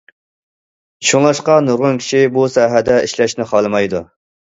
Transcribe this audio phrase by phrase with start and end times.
[1.09, 4.07] شۇڭلاشقا، نۇرغۇن كىشى بۇ ساھەدە ئىشلەشنى خالىمايدۇ.